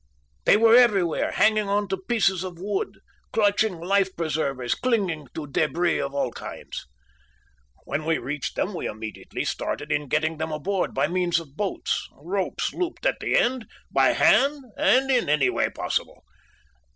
They 0.45 0.57
were 0.57 0.75
everywhere, 0.75 1.29
hanging 1.33 1.69
on 1.69 1.87
to 1.89 1.95
pieces 1.97 2.43
of 2.43 2.57
wood, 2.57 3.01
clutching 3.31 3.79
life 3.79 4.15
preservers, 4.15 4.73
clinging 4.73 5.27
to 5.35 5.45
débris 5.45 6.03
of 6.03 6.15
all 6.15 6.31
kinds. 6.31 6.87
"When 7.83 8.03
we 8.05 8.17
reached 8.17 8.55
them 8.55 8.73
we 8.73 8.87
immediately 8.87 9.45
started 9.45 9.91
in 9.91 10.07
getting 10.09 10.37
them 10.39 10.51
aboard 10.51 10.95
by 10.95 11.07
means 11.07 11.39
of 11.39 11.55
boats, 11.55 12.09
ropes 12.13 12.73
looped 12.73 13.05
at 13.05 13.19
the 13.19 13.37
end, 13.37 13.67
by 13.91 14.13
hand, 14.13 14.65
and 14.75 15.11
in 15.11 15.29
any 15.29 15.51
way 15.51 15.69
possible. 15.69 16.23